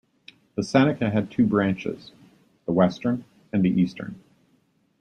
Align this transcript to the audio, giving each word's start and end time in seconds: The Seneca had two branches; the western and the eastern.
The 0.55 0.63
Seneca 0.63 1.11
had 1.11 1.29
two 1.29 1.45
branches; 1.45 2.11
the 2.65 2.71
western 2.71 3.23
and 3.53 3.61
the 3.63 3.69
eastern. 3.69 4.19